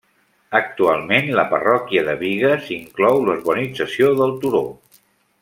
Actualment 0.59 1.29
la 1.39 1.43
Parròquia 1.51 2.03
de 2.07 2.15
Bigues 2.23 2.73
inclou 2.77 3.23
la 3.29 3.37
urbanització 3.37 4.11
del 4.23 4.35
Turó. 4.43 4.65